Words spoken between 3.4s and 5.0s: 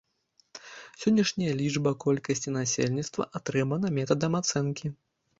атрымана метадам ацэнкі.